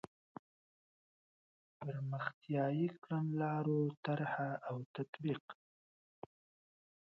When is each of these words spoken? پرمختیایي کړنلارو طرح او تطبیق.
پرمختیایي 1.79 2.87
کړنلارو 3.03 3.81
طرح 4.05 4.33
او 4.69 4.77
تطبیق. 4.95 5.43